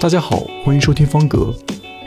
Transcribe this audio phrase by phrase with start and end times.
[0.00, 1.52] 大家好，欢迎收听方格，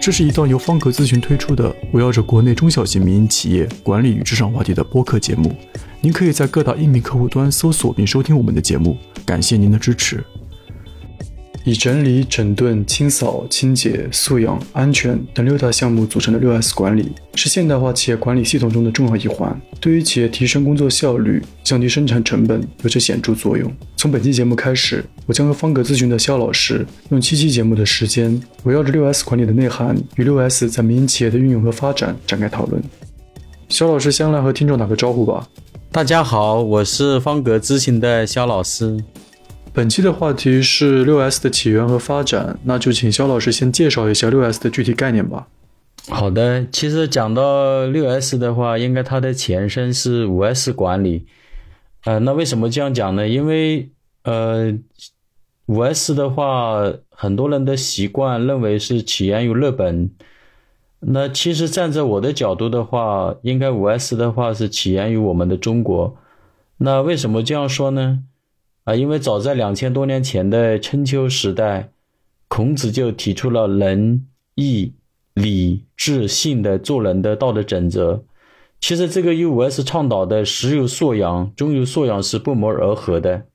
[0.01, 5.53] 这是一档由方格咨询推出的围绕着国内中小型民营企业管理与职场话题的播客节目。
[5.99, 10.23] 您可以在各大音频客户端搜索并收听我们的节目，感谢您的支持。
[11.63, 23.71] 以整理、整顿、清扫、清洁、素养、安全等六大项目组成的六 S 管理，是现代化企业管理系统中的重要一环，对于企业提升工作效率、降低生产成本有着显著作用。
[23.95, 32.81] 从本期节目开始，我将和方格咨询的肖老师用七期节目的时间，围绕着六 S 管理的内涵与六 S 在民营企业的运用和发展展开讨论。
[33.69, 35.47] 肖老师先来和听众打个招呼吧。
[35.91, 38.97] 大家好，我是方格咨询的肖老师。
[39.73, 45.47] 本期的话题是六 S 的起源和发展，那就请肖老师先介绍一下六 S 的具体概念吧。
[46.09, 51.25] 好的，其实讲到六 S 的话，应该它的前身是五 S 管理。
[52.03, 53.25] 呃，那为什么这样讲呢？
[53.27, 53.89] 因为
[54.23, 54.77] 呃，
[55.67, 60.09] 五 S 的话，很多人的习惯认为是起源于日本。
[60.99, 66.17] 那其实站在我的角度的话，应该五 S 的话是起源于我们的中国。
[66.77, 68.19] 那为什么这样说呢？
[68.91, 71.91] 啊，因为早在两千多年前的春秋时代，
[72.49, 74.91] 孔子就提出了仁、义、
[75.33, 78.25] 礼、智、信的做人的道德准则。
[78.81, 83.45] 其实这个与五 S 倡导的实有素养、中有素养是不谋而合的。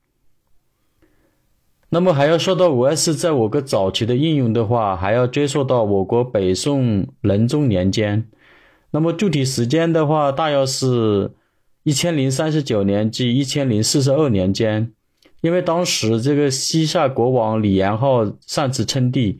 [1.89, 8.27] 那么还要说到五 S 在我国早期的应用的话，还要追溯到我国北宋仁宗年间。
[8.89, 11.29] 那么具体时间的话，大约是
[11.83, 14.93] 一千零三十九年至一千零四十二年间。
[15.41, 19.39] 因为当时这个西夏国王李元昊擅自称帝，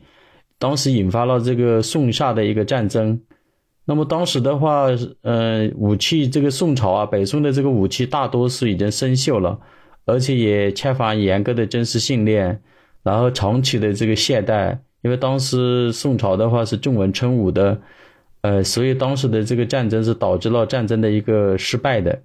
[0.58, 3.20] 当时引发了这个宋夏的一个战争。
[3.84, 4.86] 那么当时的话，
[5.22, 9.58] 呃，武器这个宋朝啊，北宋的这个武器大多是已经生锈了，
[10.04, 12.62] 而且也缺乏严格的军事训练，
[13.02, 14.78] 然后长期的这个懈怠。
[15.00, 17.80] 因为当时宋朝的话是重文轻武的，
[18.42, 22.22] 呃，所以当时的这个战争是导致了战争的一个失败的。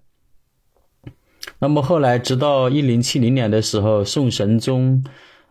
[1.63, 5.01] 那么后来，直到一零七零年的时候，宋神宗，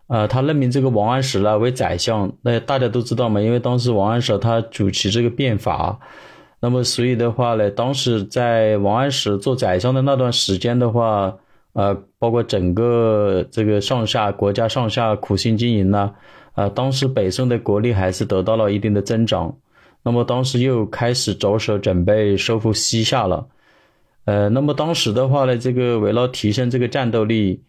[0.05, 2.31] 呃，他任命这个王安石了为宰相。
[2.43, 5.99] 那大家都知道嘛，因为当时王安石他主持这个变法，
[6.59, 11.35] 那么所以的话呢，当时在王安石做宰相的那段时间的话，
[11.73, 16.13] 呃，包括整个这个上下国家上下苦心经营呢，
[16.53, 19.57] 呃，当时北宋的国力还是得到了一定的增长。
[20.03, 23.47] 那么当时又开始着手准备收复西夏了。
[24.25, 27.61] 呃，那么当时的话呢，这个为了提升这个战斗力，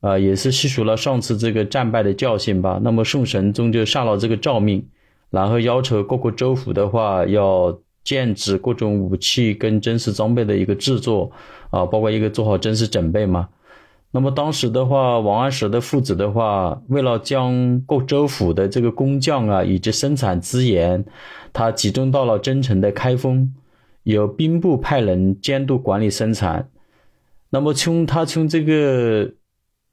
[0.00, 2.78] 啊，也是吸取了上次这个战败的教训吧。
[2.82, 4.86] 那么宋神宗就下了这个诏命，
[5.30, 11.30] 然后要求各个州府的话要禁止各种武器跟军事装备的一个制作，
[11.70, 13.48] 啊，包括一个做好军事准备嘛。
[14.10, 21.02] 那么当时的话，王安石的父子的话，为了将各州府的这个工匠啊以及生产资源，
[21.54, 23.54] 他集中到了真城的开封。
[24.04, 26.68] 由兵部派人监督管理生产，
[27.50, 29.32] 那么从他从这个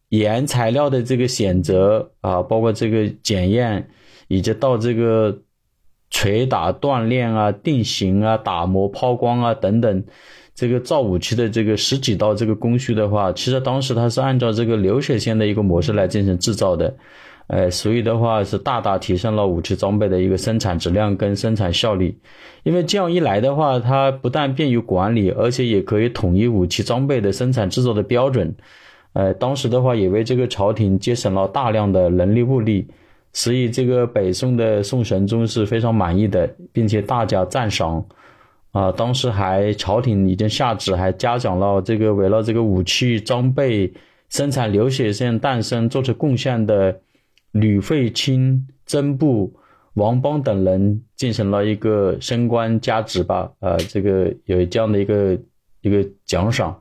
[0.09, 3.89] 原材料的这个选择啊，包括这个检验，
[4.27, 5.41] 以及到这个
[6.09, 10.03] 捶打、锻炼啊、定型啊、打磨、抛光啊等等，
[10.55, 16.95] 这个造武器的这个十几道这个工序的话，其实当时他是按照这个流水线的一个模式来进行制造的。
[17.49, 22.15] 呃，所以的话是大大提升了武器装备的一个生产质量跟生产效率，
[22.61, 28.53] 因为这样一来的话，它不但便于管理，而且也可以统一武器装备的生产制作的标准。
[29.13, 32.87] 呃，当时的话也为这个朝廷节省了大量的人力物力，
[33.33, 38.05] 所以这个北宋的宋神宗是非常满意的，并且大加赞赏。
[38.73, 43.91] 啊，当时还朝廷已经下旨，还嘉奖了这个为了这个武器装备
[44.29, 46.99] 生产流血线诞生做出贡献的。
[47.51, 49.53] 吕惠卿、曾布、
[49.95, 55.37] 王邦等人进行了一个升官加职吧，呃，这个有这样的一个
[55.81, 56.79] 一个奖赏。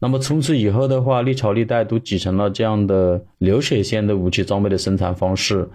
[0.00, 5.68] 那么从此以后的话，历朝历代都继承了这样的流水线的武器装备的生产方式。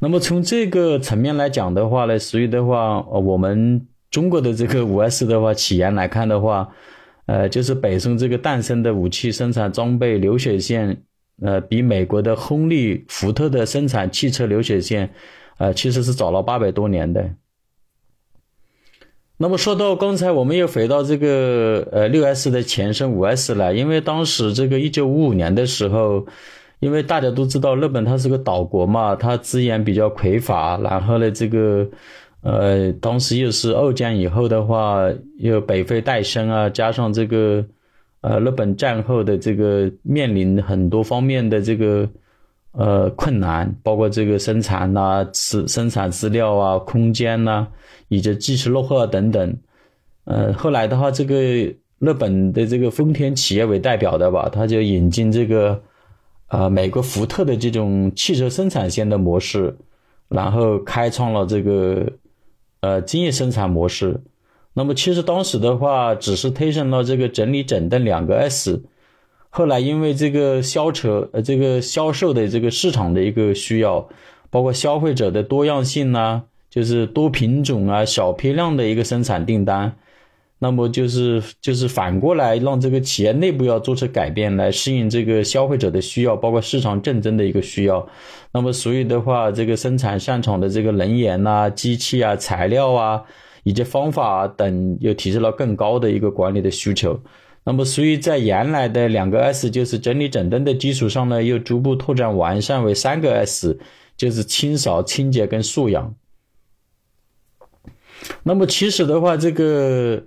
[0.00, 6.68] 那么从这个层面来讲的话呢，所以的话，呃，我们中国的这个五 S 的话起源来看的话，
[7.26, 11.02] 呃，就是北宋这个诞生的武器生产装备流水线。
[11.42, 15.12] 呃，比美国的亨利、福特的生产汽车流水线，
[15.58, 17.30] 呃，其实是早了八百多年的。
[19.36, 26.24] 那么说到刚才，我们又回到这个呃六 S 的前身五 S 来，因为当时这个一九五五年的时候，
[26.78, 31.90] 因为大家都知道日本它是个岛国嘛，它资源比较匮乏，然后呢，这个
[32.42, 35.00] 呃当时又是二战以后的话，
[35.38, 37.66] 又北非诞生啊，加上这个。
[38.24, 42.08] 呃，日本战后的这个面临很多方面的这个
[42.72, 47.68] 呃困难，包括这个生产呐、资生产资料啊、空间呐，
[48.08, 49.54] 以及技术落后啊等等。
[50.24, 51.36] 呃，后来的话，这个
[51.98, 55.82] 日本的这个丰田企业为代表的吧，他就引进这个
[56.48, 59.76] 呃美国福特的这种汽车生产线的模式，
[60.30, 62.10] 然后开创了这个
[62.80, 64.18] 呃精益生产模式。
[64.74, 68.82] 那么其实当时的话，只是推升了这个整理整顿两个 S。
[69.48, 74.08] 后来因为这个销车呃这个销售的这个市场的一个需要，
[74.50, 79.94] 包括消费者的多样性呐，就是多品种啊、小批量的一个生产订单。
[80.58, 88.08] 那么就是就是反过来让这个企业内部要做出改变来适应这个消费者的需要，包括市场竞争的一个需要。
[88.52, 93.22] 那么所以的话，这个生产擅长的这个能源呐、机器啊、材料啊
[93.64, 97.20] 以及方法等，又提出了更高的一个管理的需求。
[97.64, 103.76] 那么所以在原来的两个 S 就是整理整顿的基础上呢，又逐步拓展完善为三个 S，
[104.16, 106.14] 就是清扫、清洁跟素养。
[108.44, 110.22] 那么其实的话，这个。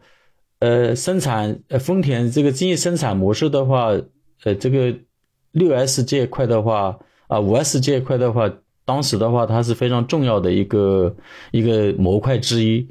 [0.60, 3.90] 呃，生产呃，丰田这个精益生产模式的话，
[4.44, 4.92] 呃，这个
[5.51, 6.98] 六 S 这一块的话，
[7.28, 8.51] 啊，五 S 这一块的话，
[8.83, 11.16] 当时的话，它是非常重要的一个
[11.51, 12.90] 一个模块之一，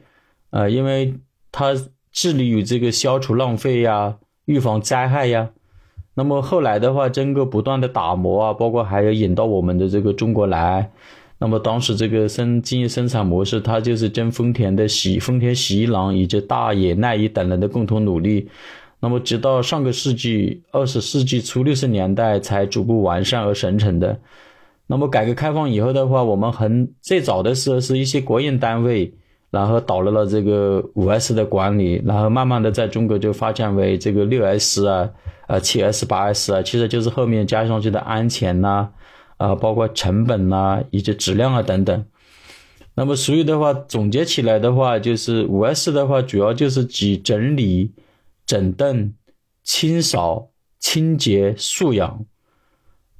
[0.56, 1.12] 啊，因为
[1.52, 1.74] 它
[2.10, 4.16] 致力于这个消除浪费呀，
[4.46, 5.50] 预防灾害呀。
[6.14, 10.90] 那么后来的话，整个不断的打磨啊，包括还有引到我们的这个中国来。
[11.38, 18.48] 那么当时这个生经营生产模式，它就是跟丰田的喜丰田喜一郎以及大野耐一等人的共同努力。
[19.00, 24.18] 那么直到上个世纪二十世纪初六十年代才逐步完善而形成的。
[24.86, 29.12] 那么改革开放以后的话，我们很最早的时候是一些国营单位，
[29.50, 35.10] 然后导入了这个五 S 的管理，然后慢慢的在中国就发展为这个六 S 啊、
[35.48, 38.90] 呃七 S、八 S 啊，其实就是后面加上去的安全呐。
[39.38, 42.06] 啊，包括成本呐，以及质量啊等等。
[42.94, 47.92] 那么，所以的话，总结起来的话，就是五 S 的话，主要就是集整理、
[48.46, 49.12] 整顿、
[49.62, 50.48] 清扫、
[50.80, 52.24] 清洁、素养。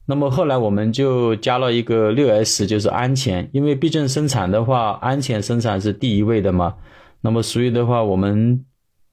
[0.09, 6.77] 那么后来我们就加了一个六 S，就是安全，因为毕竟生产的话，安全生产是第一位的嘛。
[7.23, 8.65] 那么，所以的话，我们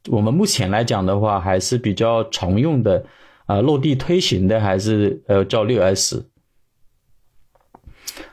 [0.09, 3.03] 我们目前来讲的话，还是比较常用的
[3.47, 6.29] 啊，落地推行的还是呃叫六 S。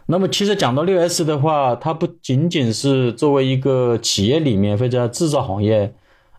[0.04, 5.94] 那么，其实讲到六 S 的话，它不仅仅是作为一个企业里面或者制造行业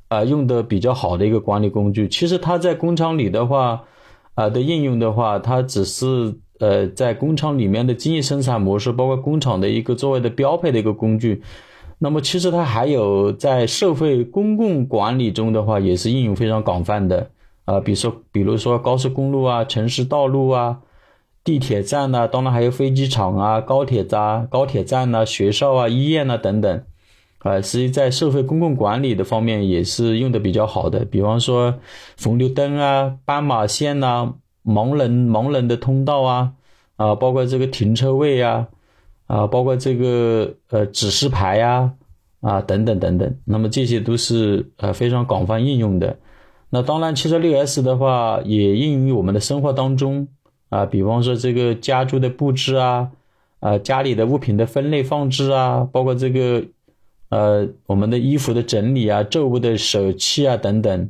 [0.10, 2.08] 啊用的比较好的一个管理工具。
[2.08, 3.86] 其实它在工厂里的话，
[4.36, 11.42] 啊的应用的话，它只是呃在工厂里面的精益生产模式，包括工厂的一个作为的标配的一个工具。
[12.00, 17.30] 那么，其实它还有在社会公共管理中的话，也是应用非常广泛的
[17.66, 20.80] 啊，比如说，比如说高速公路啊、城市道路啊。
[21.44, 26.84] 地铁站呐，当然还有飞机场啊、高铁站、高铁站呐、学校啊、医院呐等等，
[27.44, 31.04] 啊，实际在社会公共管理的方面也是用的比较好的。
[31.06, 31.74] 比方说
[32.24, 34.34] 红绿灯啊、斑马线呐、
[34.64, 36.54] 盲人盲人的通道啊，
[36.98, 38.68] 啊，包括这个停车位呀，
[39.28, 41.94] 啊，包括这个呃指示牌呀，
[42.42, 43.38] 啊等等等等。
[43.46, 46.18] 那么这些都是呃非常广泛应用的。
[46.70, 50.28] 那当然，汽车六 S 的话也应用于我们的生活当中。
[50.70, 53.12] 啊，比方说这个家居的布置啊，
[53.60, 56.64] 啊，家里的物品的分类放置啊，包括这个，
[57.32, 61.10] 呃，我们的衣服的整理啊，旧物的舍弃啊等等，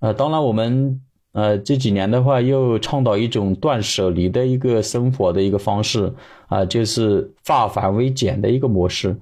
[0.00, 1.00] 呃，当然我们
[1.32, 6.12] 呃这几年的话又倡导一种断舍离的一个生活的一个方式
[6.48, 9.16] 啊，就是化繁为简的一个模式。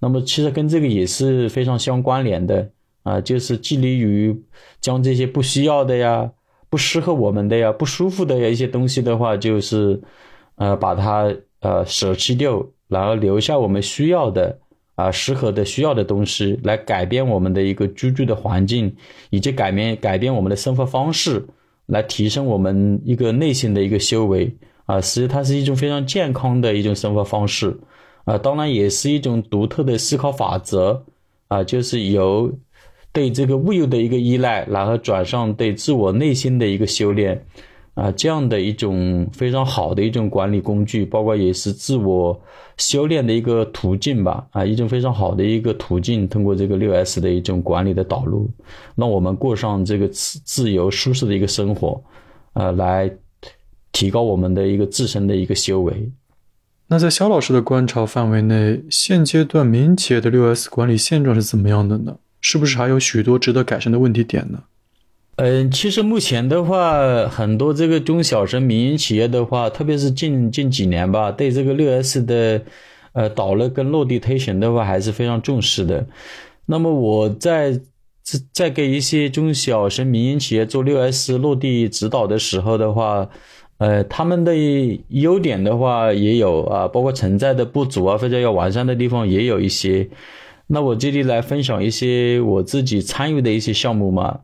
[0.00, 2.68] 那么其实跟这个也是非常相关联的
[3.04, 4.42] 啊，就是致力于
[4.80, 6.30] 将这些不需要的呀。
[6.70, 10.02] 不适合我们的呀，不舒服的呀一些东西的话，就是，
[10.56, 14.58] 呃，把它呃舍弃掉，然后留下我们需要的
[14.94, 18.94] 啊适合的需要的东西，来改变我们的一个居住的环境，
[19.30, 21.46] 以及改变改变我们的生活方式，
[21.86, 24.54] 来提升我们一个内心的一个修为
[24.86, 27.76] 啊，实际它是一种非常健康的一种生活方式
[28.24, 31.04] 啊，当然也是一种独特的思考法则
[31.48, 32.52] 啊，就是由。
[33.14, 37.46] 对这个物有的一个依赖，然后转向对自我内心的一个修炼，
[37.94, 42.38] 啊，这样的一种非常好的一种管理工具，包括也是自我
[42.76, 46.26] 修炼的一个途径吧，啊，一种非常好的一个途径。
[46.26, 48.50] 通过这个六 S 的一种管理的导入，
[48.96, 52.02] 让我们过上这个自自由舒适的一个生活，
[52.52, 53.08] 啊，来
[53.92, 56.10] 提高我们的一个自身的一个修为。
[56.88, 62.16] 那在肖老师的观察范围内，现阶段民营企业的六 S 管理现状是怎么样的呢？
[62.40, 64.64] 是不是还有许多值得改善的问题点呢？
[65.36, 72.62] 嗯，其实目前的话，很多这个中小型民营企业的话，特别是近近几年吧，对这个六 S 的
[73.14, 76.06] 呃导入跟落地推行的话，还是非常重视的。
[76.66, 77.80] 那么我在
[78.52, 83.28] 在给一些中小型民营企业做六 S 落地指导的时候的话，
[83.78, 84.54] 呃，他们的
[85.08, 90.08] 优点的话也有啊，包括存在的不足啊，或者要完善的地方也有一些。
[90.68, 94.38] 那我这里来分享一些我自己参与的一些项目嘛。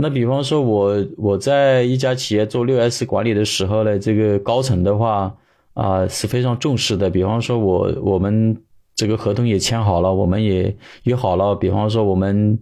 [0.00, 5.34] 那比方说，我我在一家企业做六 S 管理的时候呢，这个高层的话
[5.74, 7.10] 啊是非常重视的。
[7.10, 8.56] 比方说，我我们
[8.94, 11.54] 这个合同也签好了，我们也约好了。
[11.54, 12.58] 比方说，我们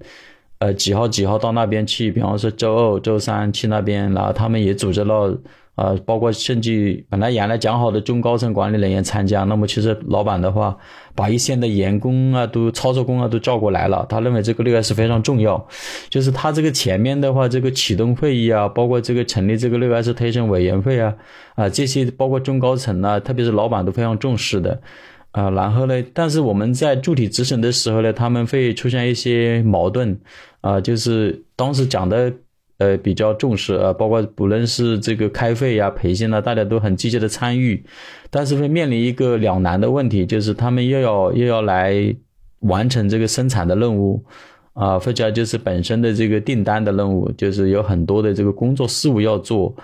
[0.58, 2.10] 呃几号几号到那边去？
[2.10, 5.38] 比方说周二、周三去那边，然后他们也组织了。
[5.78, 10.76] 啊，包括甚至本来原来讲好的中高层管理人员参加，那么其实老板的话，
[11.14, 14.04] 把一线的员工啊，都操作工啊都叫过来了。
[14.08, 15.68] 他认为这个六 S 非常重要，
[16.08, 21.14] 就是他这个前面的话，这个启动会议啊，包括这个成立这个六 S 推升委员会啊，
[21.54, 24.80] 啊这些包括中高层啊，特别是老板都非常重视的。
[25.30, 30.18] 啊，然后呢，但是我们在具体执行的时候呢，他们会出现一些矛盾，
[30.60, 32.32] 啊，就是当时讲的。
[32.78, 37.82] 呃，比较重视啊，包括不论是这个开会呀、培训呢，大家都很积极的参与，
[38.30, 42.14] 但是会面临一个两难的问题，就是他们又要又要来
[42.60, 44.22] 完成这个生产的任务，
[44.74, 49.74] 啊，或者就是本身的这个订单的任务，就是有很多的这个工作事务要做，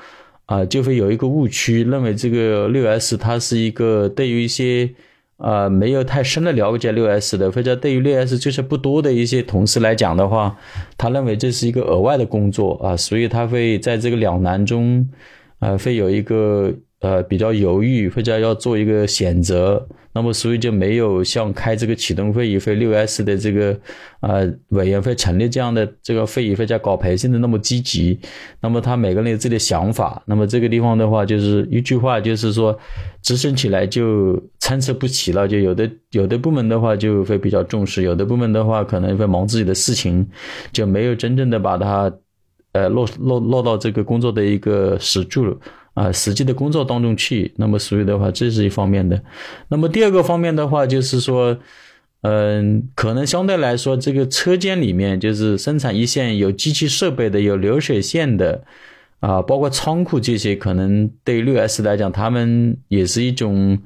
[0.47, 4.89] 啊，就会有一个误区，认为这个六 S 它是一个对于一些。
[5.37, 10.57] 呃，没有太深的了解六 S 的，或者对于六 S 就是不多的一些同事来讲的话，
[10.97, 15.09] 他认为这是一个额外的工作啊，所以他会在这个两难中，
[15.59, 16.73] 呃，会有一个。
[17.05, 23.79] 呃，比较犹豫或者要做一个选择，那么所以就没有像开这个启动会议会六 S 的这个
[24.21, 28.19] 呃委员会成立这样的这个会议或者搞培训的那么积极。
[28.63, 32.75] 那么他每个人有自己的想法，那么这个地方的话就是一句话就是说，
[33.21, 35.47] 执行起来就参差不齐了。
[35.47, 40.27] 就有的有的部门的话就会比较重视，有的部门的话可能会忙自己的事情，
[40.73, 42.11] 就没有真正的把它
[42.73, 45.61] 呃落落落到这个工作的一个实处。
[45.95, 49.23] 啊，实际的工作当中去，那么所以的话，这是一方面的。
[49.69, 51.57] 那么第二个方面的话，就是说，
[52.23, 58.65] 嗯，可能相对来说，这个车间里面就是生产一线有机器设备的，有流水线的，
[59.21, 63.79] 啊，包括仓库这些，可能对六 S 来讲，他们也是一种，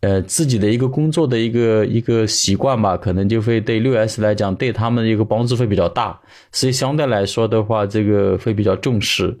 [0.00, 6.18] 呃，自己的一个工作的一个一个习惯吧，可能就会对六 S 来讲，对他们的一个帮助会比较大，
[6.52, 9.36] 所以相对来说的话，这个会比较重视。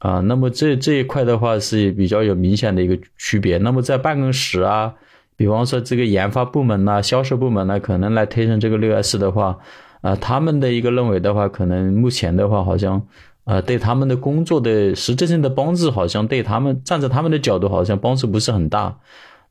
[0.00, 3.58] 啊，那么这这一块的话是比较有明显的一个区别。
[3.58, 4.94] 那么在办公室啊，
[5.36, 9.58] 比方说这个研发部门呐、销售部门呢，可能来推升这个六 S 的话，
[10.00, 13.06] 啊，他们的一个认为的话，可能目前的话好像，
[13.44, 18.98] 呃，对他们的工作的实质性的帮助，好像对他们站在他们的角度，好像帮助不是很大，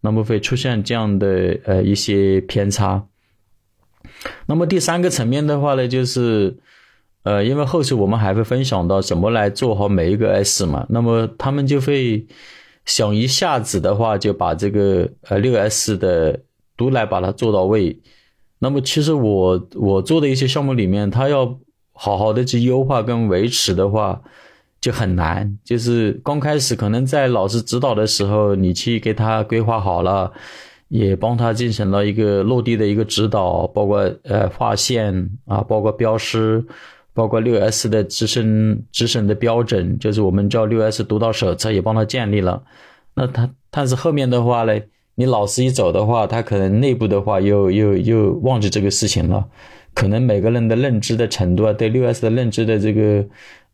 [0.02, 3.06] 那么会出现这样的呃一些偏差。
[4.48, 6.58] 那么第三个层面的话呢，就是。
[7.24, 12.26] 呃，因为后续我们还会分享到怎么来做好每一个 S 嘛，那么他们就会
[12.86, 16.40] 想一下子的话就把这个呃六 S 的
[16.78, 18.00] 都来把它做到位。
[18.60, 21.60] 那么其实我我做的一些项目里面，他要
[21.92, 24.22] 好好的去优化跟维持的话
[24.80, 25.60] 就很难。
[25.64, 30.32] 就是刚开始可能在老师指导的时候，你去给他规划好了，
[30.88, 36.66] 也帮他进行了一个落地的一个指导，包括呃划线啊，包括标识。
[37.20, 42.64] 包括六 S 的自身自身的标准，就是我们叫六 S 督导手册，也帮他建立了。
[43.16, 44.80] 那他但是后面的话呢，
[45.16, 49.46] 你老师一走的话，他可能内部的话又又又忘记这个事情了。
[49.94, 53.26] 可能每个人的认知的程度啊，对六 S 的认知的这个。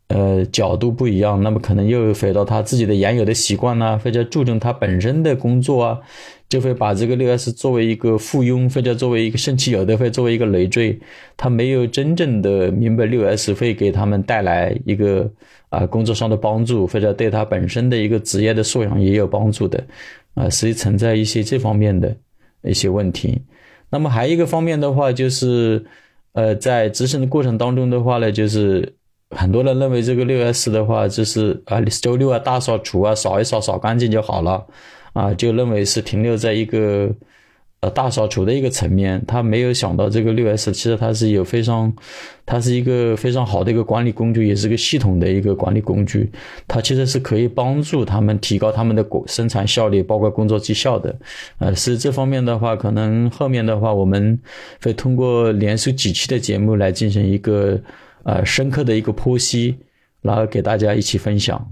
[0.08, 6.00] 呃，角度不一样，那么可能又回到他自己的原有的习惯呢，或者注重他本身的工作啊，
[6.48, 11.00] 就会把这个六 S 作为一个附庸，或者作为一个甚至有的会作为一个累赘，
[11.36, 15.30] 他没有真正的明白六 S 会给他们带来一个
[15.70, 19.84] 啊工作上的帮助，或者对他本身的一个职业的素养也有帮助的，
[20.36, 22.16] 啊，所以存在一些这方面的
[22.64, 23.42] 一些问题。
[23.90, 25.84] 那么还有一个方面的话，就是
[26.34, 28.94] 呃，在执行的过程当中的话呢，就是。
[29.32, 34.64] 很多人认为这个六 S 的话，就是啊，周六啊大扫除啊，扫一扫扫干净就好了，
[35.16, 37.10] 啊，就认为是停留在一个
[37.80, 39.24] 呃大扫除的一个层面。
[39.26, 41.92] 他没有想到这个六 S 其实它是有非常，
[42.46, 46.30] 它是一个非常好的一个管理工具，也是个系统的一个管理工具。
[46.68, 51.18] 它其实是可以帮助他们提高他们的工生产效率，包括工作绩效的。
[51.60, 54.38] 呃，是这方面的话，可能后面的话我们
[54.84, 57.80] 会通过连续几期的节目来进行一个。
[58.28, 59.76] 呃，深刻的一个剖析，
[60.24, 61.64] 然后给大家一起分享。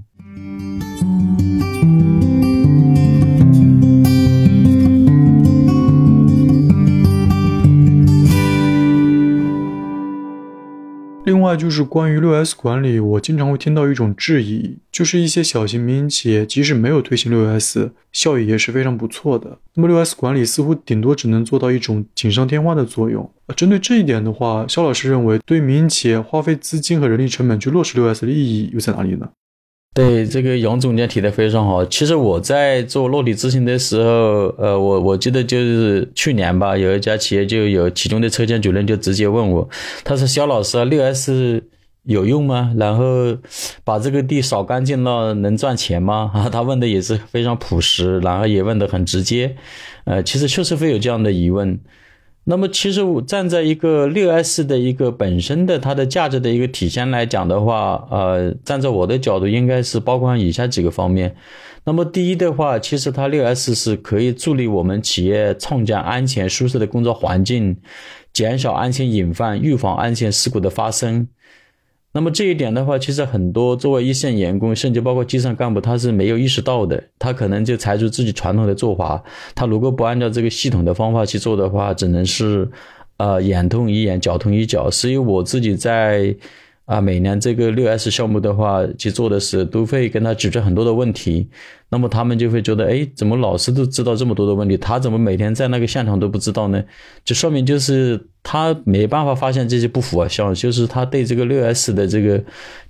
[11.54, 19.60] 那就是关于六 S 管理，我经常会听到一种质疑，就是一些小型民营企业即使没有推行六 S，效益也是非常不错的。
[19.76, 23.32] 那么六 S 管理似乎顶多只能做到一种锦上添花的作用。
[23.56, 29.30] 针对这一点的话，肖老师认为，对民营企业花费资金和人力成本去落实六 S 的意义又在哪里呢？
[29.94, 31.86] 对这个杨总监提的非常好。
[31.86, 39.70] 其实我在做落地咨询的时候，呃，我我记得就是去年吧，有一家企业就有其中的车间主任就直接问我，
[40.04, 41.64] 他说：“肖老师，六 S
[42.06, 42.74] 有用吗？
[42.76, 43.38] 然后
[43.84, 49.56] 把这个地扫干净了能赚钱吗？”啊， 他问的也是非常朴实，然后也问的很直接。
[50.06, 51.80] 呃，其实确实会有这样的疑问。
[52.46, 61.34] 那么，其实我站在一个六 S 的一个本身的它的价值的一个体现来讲的话，呃，站在我的角度，应该是包括以下几个方面。
[61.86, 67.78] 那么，第一的话，其实它六 S 是可以助力我们企业创建安全舒适的工作环境，
[68.34, 71.30] 减少安全隐患，预防安全事故的发生。
[72.14, 77.04] 那么这一点的话，其实很多作为一线员工，甚至包括基层干部，他是没有意识到的。
[77.20, 79.22] 他可能就采取自己传统的做法，
[79.54, 82.70] 他如果不按照这个系统的方法去做的话，只能是，
[83.18, 84.90] 呃，眼痛一眼，脚痛一脚。
[84.90, 86.36] 所以我自己在。
[86.86, 91.48] 啊，每年这个六 S 项目的话去做的时候，都会跟他指出很多的问题。
[91.88, 96.84] 那么他们就会觉得，哎，怎么老师都知道这么多的问题，他怎么每天在那个现场都不知道呢？
[97.24, 102.44] 就说明就是他没办法发现这些不符合项，就是他对这个六 S 的这个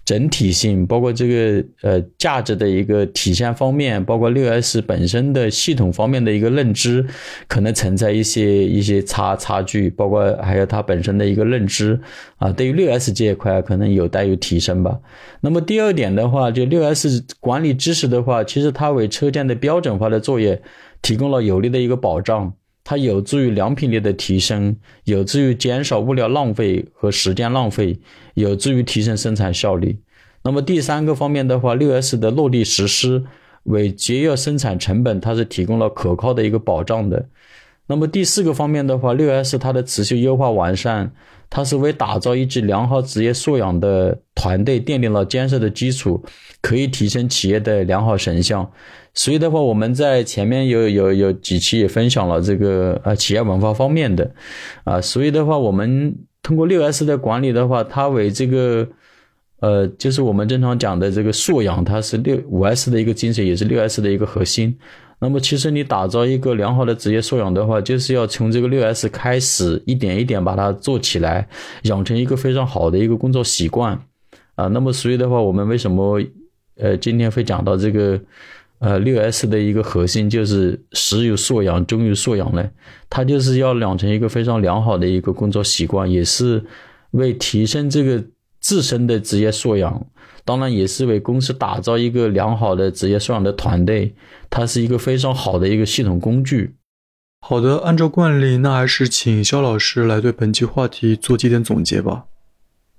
[0.05, 7.05] 整体性，包括这个呃价值的一个体现方面，包括六 S 本身的系统方面的一个认知，
[7.47, 11.99] 可能存在一些一些差差距，包括还有他本身的一个认知
[12.37, 14.97] 啊，对于六 S 这一块可能有待于提升吧。
[15.41, 18.93] 那么第二点的话，就六 S 管理知识的话，其实它。
[18.93, 20.61] 为车间的标准化的作业
[21.01, 27.99] 提供了有力的一个保障，它有助于良品率的提升，有助于减少物料浪费和时间浪费，
[28.33, 29.97] 有助于提升生产效率。
[30.43, 33.23] 那么第三个方面的话，六 S 的落地实施
[33.63, 37.29] 为节约生产成本，它是提供了可靠的一个保障的。
[37.87, 41.11] 那么第四个方面的话，六 S 它的持续优化完善。
[41.49, 46.19] 它是为打造一支良好职业素养的团队奠定了坚实的基础，
[46.63, 48.67] 可以提升企业的良好形象。
[49.13, 54.31] 所以的话，我们在前面有有有几期也分享了这个呃企业文化方面的，
[54.83, 58.87] 啊，所以的话，我们通过六 S 的管理的话，它为这个
[59.59, 64.75] 呃就是我们正常讲的这个素养，它是六五 S 的一个精髓，也是六 S 的一个核心。
[65.23, 71.47] 那么，其实你打造一个良好的职业素养的话，就是要从这个六 S 开始，一点一点把它做起来，
[71.83, 73.97] 养成一个非常好的一个工作习惯
[74.55, 74.67] 啊。
[74.67, 76.21] 那么，所以的话，我们为什么
[76.75, 78.19] 呃今天会讲到这个
[78.79, 82.69] 呃六 S 的一个核心就是始于素养，终于素养呢？
[83.09, 86.61] 它就是要养成一个非常良好的一个工作习惯，也是
[87.11, 88.21] 为提升这个
[88.59, 90.05] 自身的职业素养。
[90.45, 94.13] 当然也是为公司打造一个良好的职业素养的团队，
[94.49, 96.75] 它是一个非常好的一个系统工具。
[97.39, 102.25] 好的，按照惯例，那还是请肖老师来对本期话题做几点总结吧。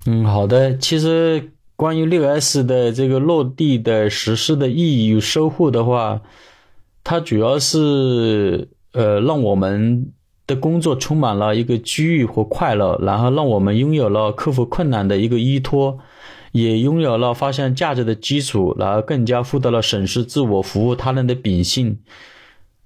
[0.05, 0.77] 嗯，好的。
[0.77, 6.21] 其实关于六 S 的这个落地的实施的意义与收获的话，
[7.03, 10.11] 它主要是呃让我们
[10.45, 15.97] 的工作充满了一个机遇和快乐，然后让我们拥有了克服困难的一个依托。
[16.55, 21.99] 也拥有了发现价值的基础，然后更加获得了审视自我、服务他人的秉性。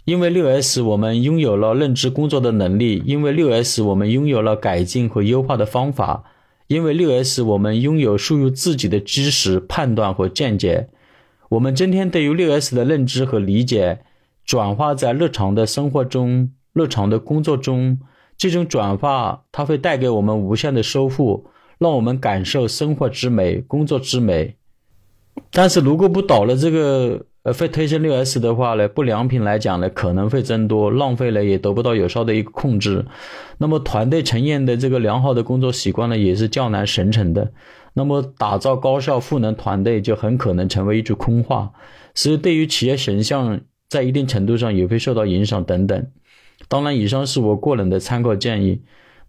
[0.05, 6.23] 因为六 S，我们拥有了认知工作的能力；因为六 S，我们拥有了改进和优化的方法；
[6.65, 10.89] 因为六 S，我们拥有属于自己的知识、判断和见解。
[11.49, 13.99] 我们今天对于六 S 的认知和理解，
[14.43, 17.99] 转化在日常的生活中、日常的工作中，
[18.35, 21.43] 这种转化它会带给我们无限的收获。
[21.79, 24.55] 让我们感受生活之美、工作之美，
[25.49, 33.05] 但是如果不倒了这个呃非推升六 S 的话呢，不良品来讲呢可能会增多，浪费呢也得不到有效的一个控制，
[33.59, 37.53] 那么团队成员的这个良好的工作习惯呢也是较难形成的，
[37.93, 41.71] 那么打造高效赋能团队就很可能成为一句空话，
[42.13, 46.07] 所以对于企业形象在一定程度上也会受到影响等等。
[46.67, 48.81] 当然，以上是我个人的参考建议。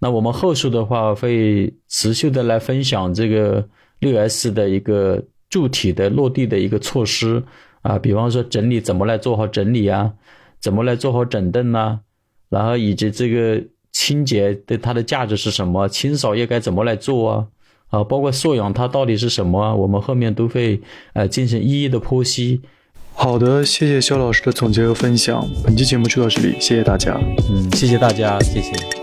[0.02, 3.68] 那我们后续的话会持续的来分享这个
[4.00, 7.42] 六 S 的一个柱体的落地的一个措施
[7.82, 10.12] 啊，比方说整理怎么来做好整理啊，
[10.58, 12.00] 怎么来做好整顿呐，
[12.48, 17.46] 然后以及这个清洁的它的价值是什么，清扫又该怎么来做啊？
[17.90, 20.80] 啊，包括素养它到底是什么，我们后面都会
[21.12, 22.62] 呃进行一一的剖析。
[23.12, 25.44] 好的，谢谢肖老师的总结和分享。
[25.62, 27.20] 本期节目就到这里，谢谢大家。
[27.50, 28.99] 嗯，谢谢大家，谢谢。